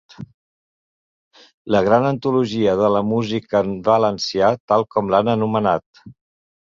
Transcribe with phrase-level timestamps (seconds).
[1.75, 6.03] La gran antologia de la música en valencià, tal com l’han anomenat.